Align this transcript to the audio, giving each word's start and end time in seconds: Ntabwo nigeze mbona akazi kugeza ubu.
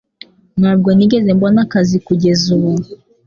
Ntabwo 0.59 0.89
nigeze 0.93 1.29
mbona 1.37 1.59
akazi 1.65 1.97
kugeza 2.07 2.45
ubu. 2.57 2.71